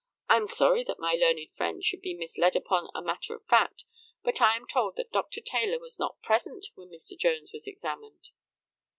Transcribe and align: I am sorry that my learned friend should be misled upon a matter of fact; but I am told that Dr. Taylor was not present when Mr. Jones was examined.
I 0.27 0.37
am 0.37 0.47
sorry 0.47 0.83
that 0.85 0.97
my 0.97 1.11
learned 1.13 1.49
friend 1.55 1.83
should 1.85 2.01
be 2.01 2.15
misled 2.15 2.55
upon 2.55 2.89
a 2.95 3.03
matter 3.03 3.35
of 3.35 3.45
fact; 3.45 3.83
but 4.23 4.41
I 4.41 4.55
am 4.55 4.65
told 4.65 4.95
that 4.95 5.11
Dr. 5.11 5.41
Taylor 5.41 5.77
was 5.77 5.99
not 5.99 6.23
present 6.23 6.65
when 6.73 6.89
Mr. 6.89 7.15
Jones 7.15 7.53
was 7.53 7.67
examined. 7.67 8.29